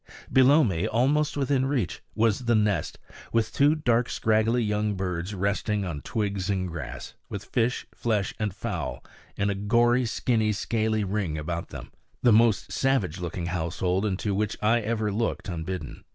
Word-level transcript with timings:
Below 0.33 0.63
me, 0.63 0.87
almost 0.87 1.37
within 1.37 1.67
reach, 1.67 2.01
was 2.15 2.45
the 2.45 2.55
nest, 2.55 2.97
with 3.31 3.53
two 3.53 3.75
dark, 3.75 4.09
scraggly 4.09 4.63
young 4.63 4.95
birds 4.95 5.35
resting 5.35 5.85
on 5.85 6.01
twigs 6.01 6.49
and 6.49 6.67
grass, 6.67 7.13
with 7.29 7.45
fish, 7.45 7.85
flesh 7.93 8.33
and 8.39 8.51
fowl 8.51 9.03
in 9.37 9.51
a 9.51 9.53
gory, 9.53 10.07
skinny, 10.07 10.53
scaly 10.53 11.03
ring 11.03 11.37
about 11.37 11.69
them 11.69 11.91
the 12.23 12.33
most 12.33 12.71
savage 12.71 13.19
looking 13.19 13.45
household 13.45 14.03
into 14.03 14.33
which 14.33 14.57
I 14.59 14.79
ever 14.81 15.11
looked 15.11 15.47
unbidden. 15.47 16.03